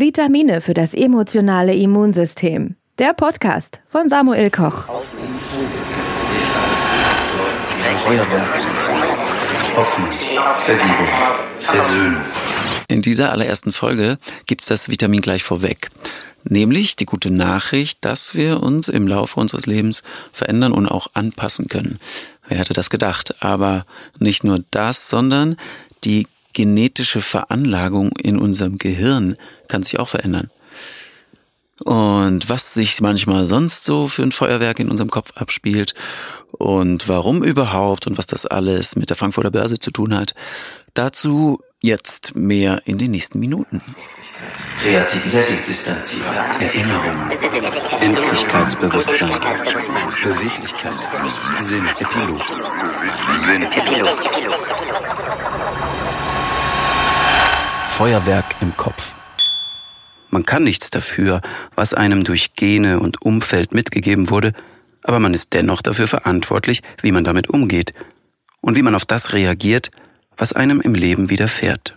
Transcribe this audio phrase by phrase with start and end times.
[0.00, 2.74] Vitamine für das emotionale Immunsystem.
[2.98, 4.86] Der Podcast von Samuel Koch.
[8.02, 8.66] Feuerwerk,
[9.76, 10.08] Hoffnung,
[10.60, 11.08] Vergebung,
[11.58, 12.22] Versöhnung.
[12.88, 14.16] In dieser allerersten Folge
[14.46, 15.90] gibt's das Vitamin gleich vorweg.
[16.44, 21.68] Nämlich die gute Nachricht, dass wir uns im Laufe unseres Lebens verändern und auch anpassen
[21.68, 21.98] können.
[22.48, 23.44] Wer hätte das gedacht?
[23.44, 23.84] Aber
[24.18, 25.56] nicht nur das, sondern
[26.04, 29.34] die genetische Veranlagung in unserem Gehirn
[29.68, 30.48] kann sich auch verändern.
[31.84, 35.94] Und was sich manchmal sonst so für ein Feuerwerk in unserem Kopf abspielt
[36.52, 40.34] und warum überhaupt und was das alles mit der Frankfurter Börse zu tun hat,
[40.92, 43.80] dazu jetzt mehr in den nächsten Minuten.
[44.82, 47.30] Kreativität, Distanzierung, Erinnerung,
[48.00, 49.30] Endlichkeitsbewusstsein,
[50.22, 51.08] Beweglichkeit,
[51.60, 52.42] Sinn, Epilog.
[53.46, 55.09] Sinn, Epilog.
[58.00, 59.14] Feuerwerk im Kopf.
[60.30, 61.42] Man kann nichts dafür,
[61.74, 64.54] was einem durch Gene und Umfeld mitgegeben wurde,
[65.02, 67.92] aber man ist dennoch dafür verantwortlich, wie man damit umgeht
[68.62, 69.90] und wie man auf das reagiert,
[70.38, 71.94] was einem im Leben widerfährt.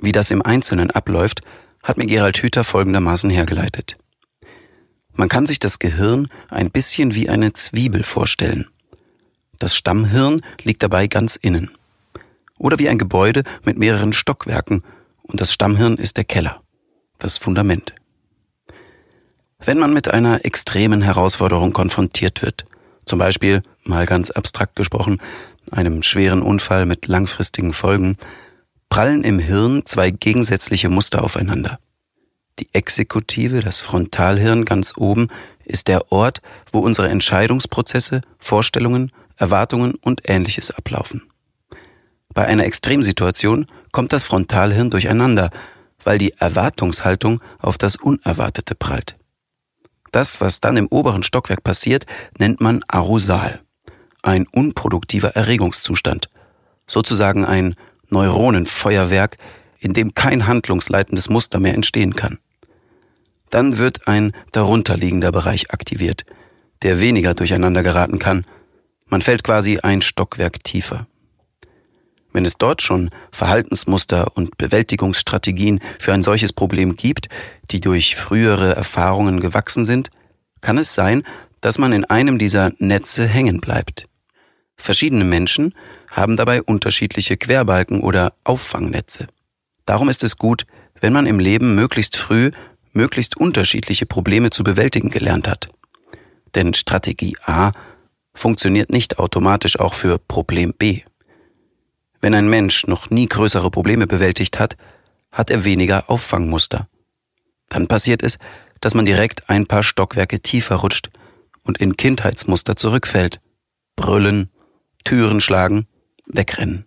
[0.00, 1.40] Wie das im Einzelnen abläuft,
[1.82, 3.96] hat mir Gerald Hüther folgendermaßen hergeleitet.
[5.14, 8.68] Man kann sich das Gehirn ein bisschen wie eine Zwiebel vorstellen.
[9.58, 11.72] Das Stammhirn liegt dabei ganz innen.
[12.58, 14.82] Oder wie ein Gebäude mit mehreren Stockwerken
[15.22, 16.62] und das Stammhirn ist der Keller,
[17.18, 17.94] das Fundament.
[19.64, 22.66] Wenn man mit einer extremen Herausforderung konfrontiert wird,
[23.04, 25.20] zum Beispiel, mal ganz abstrakt gesprochen,
[25.70, 28.16] einem schweren Unfall mit langfristigen Folgen,
[28.88, 31.78] prallen im Hirn zwei gegensätzliche Muster aufeinander.
[32.58, 35.28] Die Exekutive, das Frontalhirn ganz oben,
[35.64, 36.40] ist der Ort,
[36.72, 41.22] wo unsere Entscheidungsprozesse, Vorstellungen, Erwartungen und ähnliches ablaufen.
[42.36, 45.48] Bei einer Extremsituation kommt das Frontalhirn durcheinander,
[46.04, 49.16] weil die Erwartungshaltung auf das Unerwartete prallt.
[50.12, 52.04] Das, was dann im oberen Stockwerk passiert,
[52.38, 53.62] nennt man Arousal,
[54.20, 56.28] ein unproduktiver Erregungszustand,
[56.86, 57.74] sozusagen ein
[58.10, 59.38] Neuronenfeuerwerk,
[59.78, 62.38] in dem kein handlungsleitendes Muster mehr entstehen kann.
[63.48, 66.26] Dann wird ein darunterliegender Bereich aktiviert,
[66.82, 68.44] der weniger durcheinander geraten kann.
[69.06, 71.06] Man fällt quasi ein Stockwerk tiefer.
[72.36, 77.30] Wenn es dort schon Verhaltensmuster und Bewältigungsstrategien für ein solches Problem gibt,
[77.70, 80.10] die durch frühere Erfahrungen gewachsen sind,
[80.60, 81.22] kann es sein,
[81.62, 84.06] dass man in einem dieser Netze hängen bleibt.
[84.76, 85.74] Verschiedene Menschen
[86.10, 89.28] haben dabei unterschiedliche Querbalken oder Auffangnetze.
[89.86, 90.66] Darum ist es gut,
[91.00, 92.50] wenn man im Leben möglichst früh
[92.92, 95.70] möglichst unterschiedliche Probleme zu bewältigen gelernt hat.
[96.54, 97.72] Denn Strategie A
[98.34, 101.00] funktioniert nicht automatisch auch für Problem B.
[102.26, 104.76] Wenn ein Mensch noch nie größere Probleme bewältigt hat,
[105.30, 106.88] hat er weniger Auffangmuster.
[107.68, 108.38] Dann passiert es,
[108.80, 111.10] dass man direkt ein paar Stockwerke tiefer rutscht
[111.62, 113.40] und in Kindheitsmuster zurückfällt.
[113.94, 114.50] Brüllen,
[115.04, 115.86] Türen schlagen,
[116.26, 116.84] wegrennen.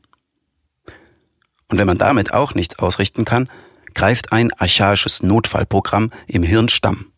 [1.69, 3.49] Und wenn man damit auch nichts ausrichten kann,
[3.93, 7.13] greift ein archaisches Notfallprogramm im Hirnstamm.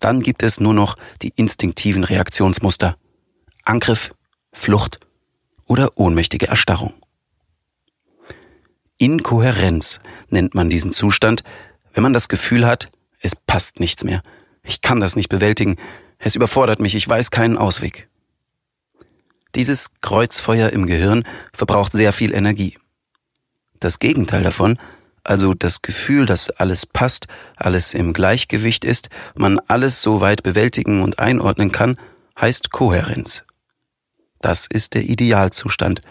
[0.00, 2.96] Dann gibt es nur noch die instinktiven Reaktionsmuster.
[3.64, 4.12] Angriff,
[4.52, 4.98] Flucht
[5.66, 6.94] oder ohnmächtige Erstarrung.
[8.98, 11.42] Inkohärenz nennt man diesen Zustand,
[11.94, 14.22] wenn man das Gefühl hat, es passt nichts mehr.
[14.62, 15.76] Ich kann das nicht bewältigen.
[16.18, 16.94] Es überfordert mich.
[16.94, 18.08] Ich weiß keinen Ausweg.
[19.54, 22.76] Dieses Kreuzfeuer im Gehirn verbraucht sehr viel Energie.
[23.80, 24.78] Das Gegenteil davon,
[25.24, 27.26] also das Gefühl, dass alles passt,
[27.56, 31.98] alles im Gleichgewicht ist, man alles so weit bewältigen und einordnen kann,
[32.40, 33.44] heißt Kohärenz.
[34.40, 36.02] Das ist der Idealzustand,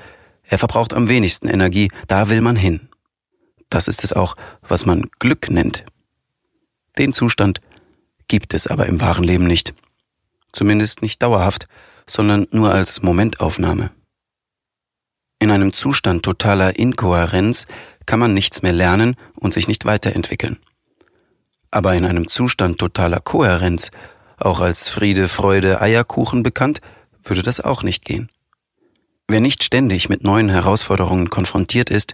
[0.47, 2.87] er verbraucht am wenigsten Energie, da will man hin.
[3.69, 5.83] Das ist es auch, was man Glück nennt.
[6.97, 7.59] Den Zustand
[8.27, 9.73] gibt es aber im wahren Leben nicht.
[10.53, 11.67] Zumindest nicht dauerhaft,
[12.07, 13.91] sondern nur als Momentaufnahme.
[15.39, 17.67] In einem Zustand totaler Inkohärenz
[18.05, 20.57] kann man nichts mehr lernen und sich nicht weiterentwickeln.
[21.69, 23.91] Aber in einem Zustand totaler Kohärenz,
[24.37, 26.79] auch als Friede, Freude, Eierkuchen bekannt,
[27.23, 28.29] würde das auch nicht gehen.
[29.29, 32.13] Wer nicht ständig mit neuen Herausforderungen konfrontiert ist,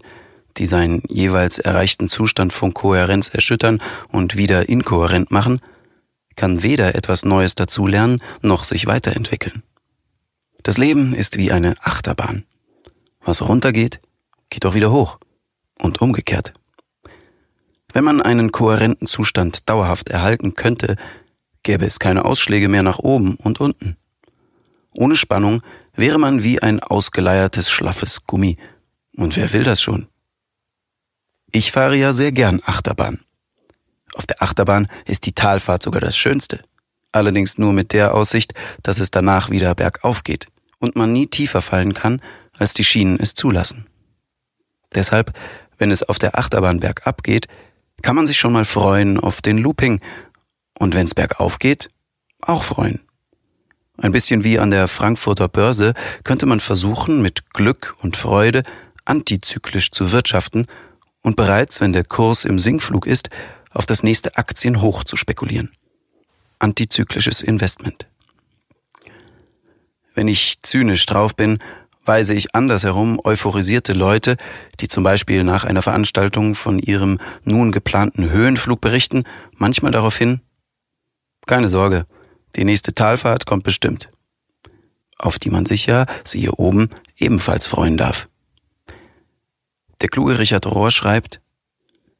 [0.57, 5.61] die seinen jeweils erreichten Zustand von Kohärenz erschüttern und wieder inkohärent machen,
[6.35, 9.61] kann weder etwas Neues dazulernen noch sich weiterentwickeln.
[10.63, 12.45] Das Leben ist wie eine Achterbahn.
[13.21, 13.99] Was runtergeht,
[14.49, 15.19] geht auch wieder hoch
[15.79, 16.53] und umgekehrt.
[17.91, 20.95] Wenn man einen kohärenten Zustand dauerhaft erhalten könnte,
[21.61, 23.97] gäbe es keine Ausschläge mehr nach oben und unten.
[24.93, 25.61] Ohne Spannung
[25.93, 28.57] wäre man wie ein ausgeleiertes, schlaffes Gummi.
[29.15, 30.07] Und wer will das schon?
[31.51, 33.19] Ich fahre ja sehr gern Achterbahn.
[34.15, 36.63] Auf der Achterbahn ist die Talfahrt sogar das Schönste.
[37.11, 40.47] Allerdings nur mit der Aussicht, dass es danach wieder bergauf geht
[40.79, 42.21] und man nie tiefer fallen kann,
[42.57, 43.87] als die Schienen es zulassen.
[44.93, 45.33] Deshalb,
[45.77, 47.47] wenn es auf der Achterbahn bergab geht,
[48.01, 50.01] kann man sich schon mal freuen auf den Looping
[50.77, 51.89] und wenn es bergauf geht,
[52.41, 53.01] auch freuen.
[53.97, 55.93] Ein bisschen wie an der Frankfurter Börse
[56.23, 58.63] könnte man versuchen, mit Glück und Freude
[59.05, 60.65] antizyklisch zu wirtschaften
[61.21, 63.29] und bereits, wenn der Kurs im Sinkflug ist,
[63.71, 65.71] auf das nächste Aktienhoch zu spekulieren.
[66.59, 68.07] Antizyklisches Investment.
[70.15, 71.59] Wenn ich zynisch drauf bin,
[72.05, 74.37] weise ich andersherum euphorisierte Leute,
[74.79, 79.23] die zum Beispiel nach einer Veranstaltung von ihrem nun geplanten Höhenflug berichten,
[79.55, 80.41] manchmal darauf hin,
[81.45, 82.05] keine Sorge,
[82.55, 84.09] die nächste Talfahrt kommt bestimmt.
[85.17, 88.27] Auf die man sich ja, siehe oben, ebenfalls freuen darf.
[90.01, 91.39] Der kluge Richard Rohr schreibt,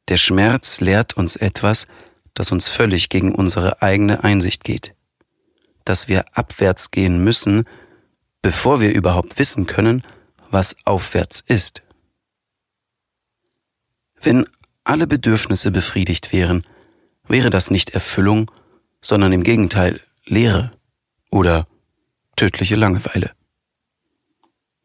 [0.08, 1.86] der Schmerz lehrt uns etwas,
[2.34, 4.94] das uns völlig gegen unsere eigene Einsicht geht.
[5.84, 7.64] Dass wir abwärts gehen müssen,
[8.42, 10.02] bevor wir überhaupt wissen können,
[10.50, 11.82] was aufwärts ist.
[14.20, 14.46] Wenn
[14.84, 16.64] alle Bedürfnisse befriedigt wären,
[17.26, 18.50] wäre das nicht Erfüllung,
[19.00, 20.72] sondern im Gegenteil Leere
[21.30, 21.66] oder
[22.36, 23.32] tödliche Langeweile.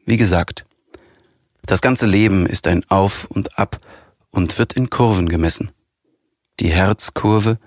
[0.04, 0.66] Wie gesagt,
[1.62, 3.80] das ganze Leben ist ein Auf und Ab
[4.30, 5.70] und wird in Kurven gemessen.
[6.58, 7.58] Die Herzkurve,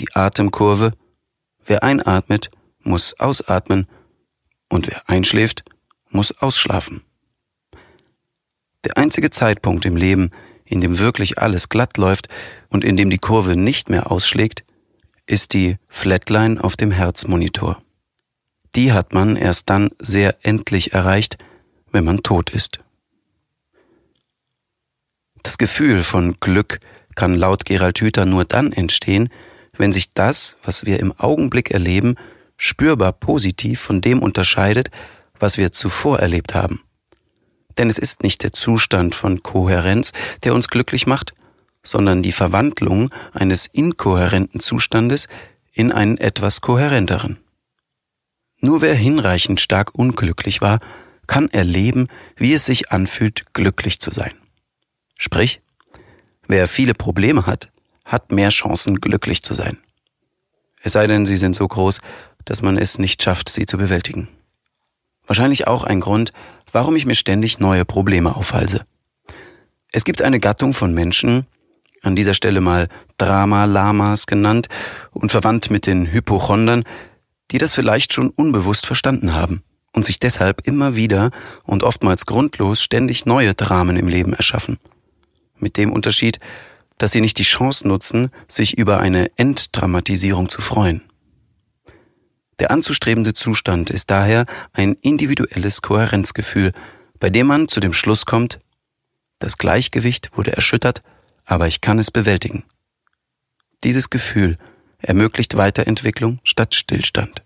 [0.00, 0.92] die Atemkurve,
[1.64, 3.86] wer einatmet, muss ausatmen
[4.68, 5.64] und wer einschläft,
[6.10, 7.02] muss ausschlafen.
[8.84, 10.32] Der einzige Zeitpunkt im Leben,
[10.64, 12.28] in dem wirklich alles glatt läuft
[12.68, 14.64] und in dem die Kurve nicht mehr ausschlägt,
[15.26, 17.82] ist die Flatline auf dem Herzmonitor.
[18.74, 21.38] Die hat man erst dann sehr endlich erreicht,
[21.90, 22.80] wenn man tot ist.
[25.42, 26.80] Das Gefühl von Glück
[27.14, 29.28] kann laut Gerald Hüther nur dann entstehen,
[29.76, 32.16] wenn sich das, was wir im Augenblick erleben,
[32.56, 34.90] spürbar positiv von dem unterscheidet,
[35.38, 36.82] was wir zuvor erlebt haben.
[37.78, 40.12] Denn es ist nicht der Zustand von Kohärenz,
[40.44, 41.32] der uns glücklich macht,
[41.82, 45.28] sondern die Verwandlung eines inkohärenten Zustandes
[45.72, 47.38] in einen etwas kohärenteren.
[48.60, 50.80] Nur wer hinreichend stark unglücklich war,
[51.26, 54.32] kann erleben, wie es sich anfühlt, glücklich zu sein.
[55.18, 55.60] Sprich,
[56.46, 57.70] wer viele Probleme hat,
[58.04, 59.78] hat mehr Chancen, glücklich zu sein.
[60.82, 62.00] Es sei denn, sie sind so groß,
[62.44, 64.28] dass man es nicht schafft, sie zu bewältigen.
[65.26, 66.32] Wahrscheinlich auch ein Grund,
[66.72, 68.84] warum ich mir ständig neue Probleme aufhalse.
[69.92, 71.46] Es gibt eine Gattung von Menschen,
[72.02, 74.68] an dieser Stelle mal Drama-Lamas genannt
[75.12, 76.84] und verwandt mit den Hypochondern,
[77.50, 79.62] die das vielleicht schon unbewusst verstanden haben
[79.92, 81.30] und sich deshalb immer wieder
[81.64, 84.78] und oftmals grundlos ständig neue Dramen im Leben erschaffen
[85.62, 86.40] mit dem Unterschied,
[86.98, 91.02] dass sie nicht die Chance nutzen, sich über eine Entdramatisierung zu freuen.
[92.58, 96.72] Der anzustrebende Zustand ist daher ein individuelles Kohärenzgefühl,
[97.18, 98.58] bei dem man zu dem Schluss kommt,
[99.38, 101.02] das Gleichgewicht wurde erschüttert,
[101.52, 102.64] aber ich kann es bewältigen.
[103.84, 104.56] Dieses Gefühl
[104.96, 107.42] ermöglicht Weiterentwicklung statt Stillstand.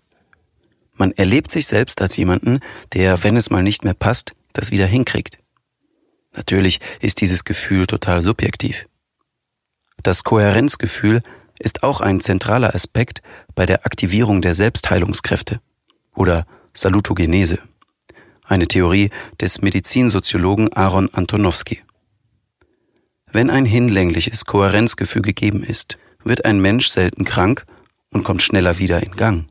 [0.93, 2.61] Man erlebt sich selbst als jemanden,
[2.93, 5.39] der, wenn es mal nicht mehr passt, das wieder hinkriegt.
[6.37, 8.87] Natürlich ist dieses Gefühl total subjektiv.
[10.03, 11.21] Das Kohärenzgefühl
[11.59, 13.21] ist auch ein zentraler Aspekt
[13.55, 15.59] bei der Aktivierung der Selbstheilungskräfte
[16.15, 17.59] oder Salutogenese,
[18.45, 19.09] eine Theorie
[19.41, 21.81] des Medizinsoziologen Aaron Antonowski.
[23.31, 27.65] Wenn ein hinlängliches Kohärenzgefühl gegeben ist, wird ein Mensch selten krank
[28.11, 29.49] und kommt schneller wieder in Gang.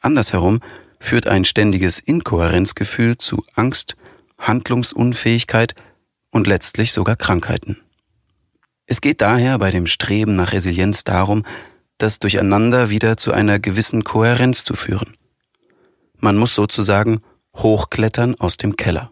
[0.00, 0.60] Andersherum
[1.00, 3.96] führt ein ständiges Inkohärenzgefühl zu Angst,
[4.38, 5.74] Handlungsunfähigkeit
[6.30, 7.78] und letztlich sogar Krankheiten.
[8.86, 11.44] Es geht daher bei dem Streben nach Resilienz darum,
[11.98, 15.16] das Durcheinander wieder zu einer gewissen Kohärenz zu führen.
[16.16, 17.20] Man muss sozusagen
[17.54, 19.10] hochklettern aus dem Keller.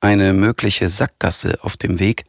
[0.00, 2.24] Eine mögliche Sackgasse auf dem Weg,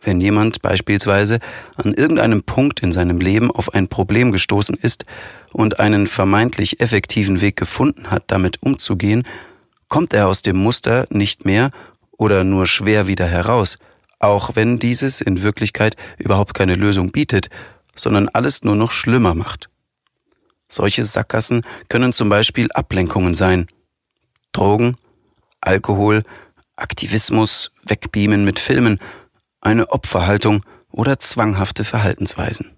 [0.00, 1.38] wenn jemand beispielsweise
[1.76, 5.04] an irgendeinem Punkt in seinem Leben auf ein Problem gestoßen ist
[5.52, 9.26] und einen vermeintlich effektiven Weg gefunden hat, damit umzugehen,
[9.88, 11.70] kommt er aus dem Muster nicht mehr
[12.12, 13.78] oder nur schwer wieder heraus,
[14.18, 17.50] auch wenn dieses in Wirklichkeit überhaupt keine Lösung bietet,
[17.94, 19.68] sondern alles nur noch schlimmer macht.
[20.68, 23.66] Solche Sackgassen können zum Beispiel Ablenkungen sein.
[24.52, 24.96] Drogen,
[25.60, 26.22] Alkohol,
[26.76, 29.00] Aktivismus, Wegbeamen mit Filmen,
[29.60, 32.72] eine Opferhaltung oder zwanghafte Verhaltensweisen.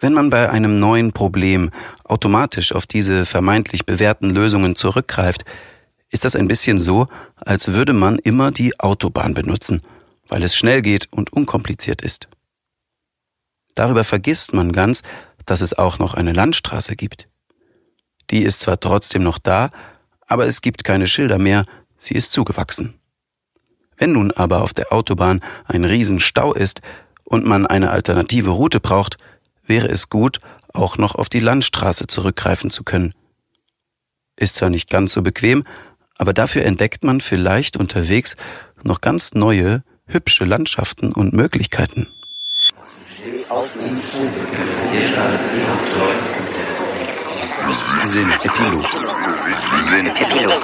[0.00, 1.70] Wenn man bei einem neuen Problem
[2.04, 5.44] automatisch auf diese vermeintlich bewährten Lösungen zurückgreift,
[6.10, 9.82] ist das ein bisschen so, als würde man immer die Autobahn benutzen,
[10.28, 12.28] weil es schnell geht und unkompliziert ist.
[13.74, 15.02] Darüber vergisst man ganz,
[15.46, 17.28] dass es auch noch eine Landstraße gibt.
[18.30, 19.70] Die ist zwar trotzdem noch da,
[20.26, 21.64] aber es gibt keine Schilder mehr,
[21.98, 22.97] sie ist zugewachsen.
[23.98, 26.80] Wenn nun aber auf der Autobahn ein Riesenstau ist
[27.24, 29.18] und man eine alternative Route braucht,
[29.66, 30.40] wäre es gut,
[30.72, 33.12] auch noch auf die Landstraße zurückgreifen zu können.
[34.36, 35.64] Ist zwar nicht ganz so bequem,
[36.16, 38.36] aber dafür entdeckt man vielleicht unterwegs
[38.84, 42.06] noch ganz neue, hübsche Landschaften und Möglichkeiten.
[48.04, 48.86] Sinn Epilog.
[49.90, 50.62] Sinn Epilog.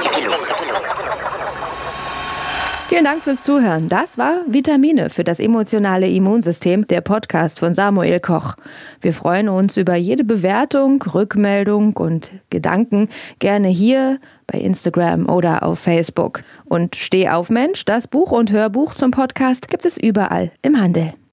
[2.94, 3.88] Vielen Dank fürs Zuhören.
[3.88, 8.54] Das war Vitamine für das emotionale Immunsystem, der Podcast von Samuel Koch.
[9.00, 13.08] Wir freuen uns über jede Bewertung, Rückmeldung und Gedanken
[13.40, 16.44] gerne hier bei Instagram oder auf Facebook.
[16.66, 21.14] Und Steh auf Mensch, das Buch und Hörbuch zum Podcast gibt es überall im Handel.